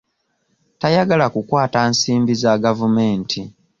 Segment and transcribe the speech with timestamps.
[0.79, 3.39] Tayagala kukwata nsimbi za gavumenti.